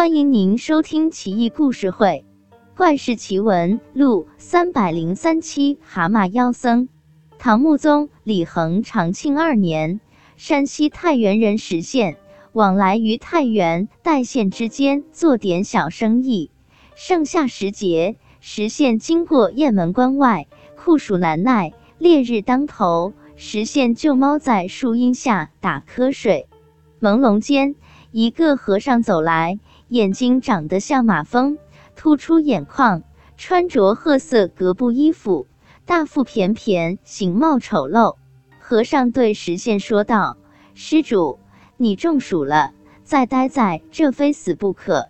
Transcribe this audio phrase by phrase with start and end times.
[0.00, 2.24] 欢迎您收听《奇异故事会·
[2.74, 5.78] 怪事奇闻录》三百零三期。
[5.82, 6.88] 蛤蟆妖僧，
[7.38, 10.00] 唐穆宗李恒长庆二年，
[10.38, 12.16] 山西太原人石县
[12.52, 16.50] 往来于太原、代县之间，做点小生意。
[16.94, 20.46] 盛夏时节，石县经过雁门关外，
[20.76, 26.48] 酷暑难耐，烈日当头，石县就猫在树荫下打瞌睡。
[27.02, 27.76] 朦胧间，
[28.12, 29.58] 一个和尚走来。
[29.90, 31.58] 眼睛长得像马蜂，
[31.96, 33.02] 突出眼眶，
[33.36, 35.48] 穿着褐色格布衣服，
[35.84, 38.14] 大腹便便，形貌丑陋。
[38.60, 40.36] 和尚对石县说道
[40.74, 41.40] ：“施主，
[41.76, 45.08] 你中暑了，再待在这非死不可。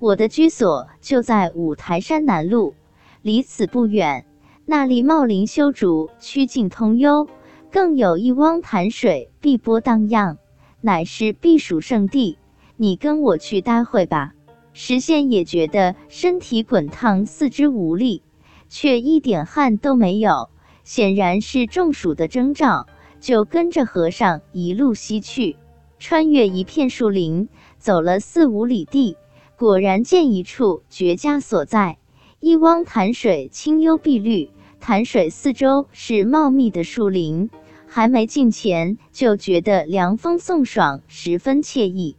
[0.00, 2.74] 我的居所就在五台山南路，
[3.22, 4.26] 离此不远。
[4.64, 7.28] 那里茂林修竹，曲径通幽，
[7.70, 10.38] 更有一汪潭水，碧波荡漾，
[10.80, 12.38] 乃是避暑胜地。”
[12.76, 14.32] 你跟我去待会吧。
[14.72, 18.22] 石县也觉得身体滚烫，四肢无力，
[18.68, 20.50] 却一点汗都没有，
[20.84, 22.86] 显然是中暑的征兆。
[23.18, 25.56] 就跟着和尚一路西去，
[25.98, 29.16] 穿越一片树林，走了四五里地，
[29.56, 31.96] 果然见一处绝佳所在。
[32.38, 37.48] 一汪潭水清幽碧绿，潭水四周是茂密的树林，
[37.86, 42.16] 还没近前，就觉得凉风送爽，十分惬意。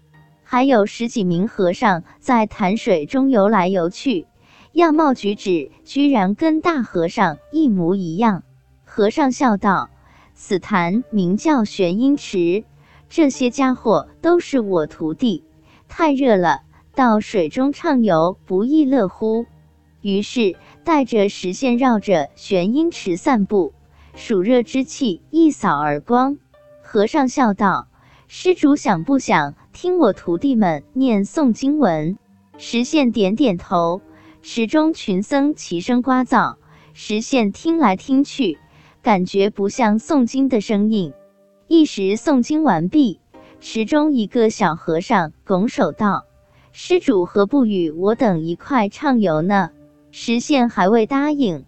[0.50, 4.28] 还有十几名和尚在潭水中游来游去，
[4.72, 8.44] 样貌举止居然跟大和尚一模一样。
[8.86, 9.90] 和尚笑道
[10.34, 12.64] ：“此潭名叫玄阴池，
[13.10, 15.44] 这些家伙都是我徒弟。
[15.90, 16.62] 太热了，
[16.96, 19.48] 到水中畅游不亦乐乎？”
[20.00, 23.74] 于是带着石线绕着玄阴池散步，
[24.16, 26.38] 暑热之气一扫而光。
[26.82, 27.90] 和尚笑道
[28.28, 32.18] ：“施主想不想？”听我徒弟们念诵经文，
[32.58, 34.02] 石现点点头。
[34.42, 36.56] 池中群僧齐声呱噪，
[36.94, 38.58] 石现听来听去，
[39.02, 41.14] 感觉不像诵经的声音。
[41.68, 43.20] 一时诵经完毕，
[43.60, 46.26] 池中一个小和尚拱手道
[46.74, 49.70] ：“施主何不与我等一块畅游呢？”
[50.12, 51.66] 石现还未答应，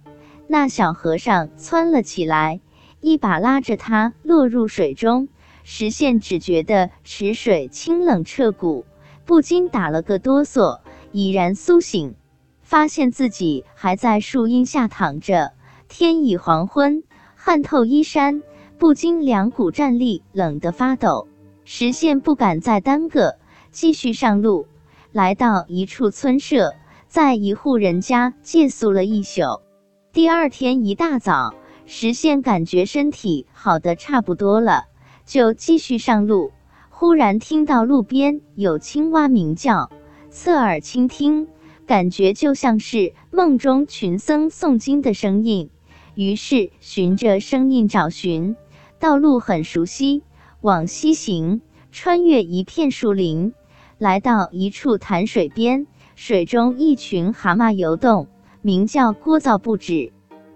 [0.48, 2.62] 那小和尚窜了起来，
[3.02, 5.28] 一把拉着他落入水中。
[5.72, 8.86] 石县只觉得池水清冷彻骨，
[9.24, 10.80] 不禁打了个哆嗦，
[11.12, 12.16] 已然苏醒，
[12.64, 15.54] 发现自己还在树荫下躺着。
[15.88, 17.04] 天已黄昏，
[17.36, 18.42] 汗透衣衫，
[18.80, 21.28] 不禁两股战栗，冷得发抖。
[21.66, 23.36] 石县不敢再耽搁，
[23.70, 24.66] 继续上路，
[25.12, 26.74] 来到一处村舍，
[27.08, 29.62] 在一户人家借宿了一宿。
[30.12, 31.54] 第二天一大早，
[31.86, 34.89] 石县感觉身体好的差不多了。
[35.30, 36.52] 就继续上路，
[36.90, 39.92] 忽然听到路边有青蛙鸣叫，
[40.32, 41.48] 侧耳倾听，
[41.86, 45.70] 感觉就像是梦中群僧诵经的声音。
[46.16, 48.56] 于是循着声音找寻，
[48.98, 50.24] 道路很熟悉，
[50.62, 51.62] 往西行，
[51.92, 53.54] 穿越一片树林，
[54.00, 55.86] 来到一处潭水边，
[56.16, 58.30] 水中一群蛤蟆游动，
[58.64, 60.12] 鸣叫聒噪不止。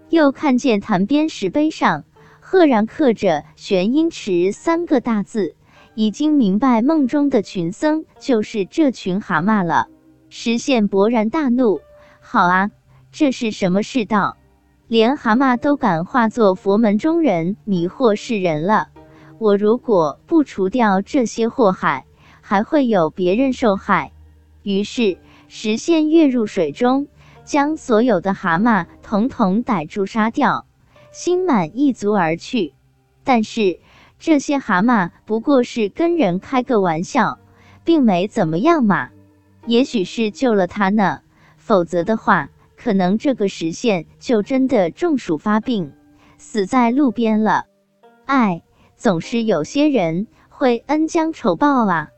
[0.08, 2.02] 又看见潭边石碑上。
[2.46, 5.56] 赫然刻着“玄阴池”三个大字，
[5.94, 9.86] 已经明白梦中的群僧就是这群蛤蟆了。
[10.28, 11.80] 石县勃然大怒
[12.20, 12.70] ：“好啊，
[13.10, 14.36] 这是什么世道？
[14.88, 18.88] 连蛤蟆都敢化作佛门中人，迷惑世人了！
[19.38, 22.04] 我如果不除掉这些祸害，
[22.42, 24.12] 还会有别人受害。”
[24.62, 25.16] 于是
[25.48, 27.08] 石县跃入水中，
[27.42, 30.66] 将所有的蛤蟆统统逮住杀掉。
[31.14, 32.74] 心满意足而去，
[33.22, 33.78] 但是
[34.18, 37.38] 这些蛤蟆不过是跟人开个玩笑，
[37.84, 39.10] 并没怎么样嘛。
[39.64, 41.20] 也许是救了他呢，
[41.56, 45.92] 否则的话，可能这个石县就真的中暑发病，
[46.36, 47.66] 死在路边了。
[48.24, 48.64] 唉，
[48.96, 52.08] 总是有些人会恩将仇报啊。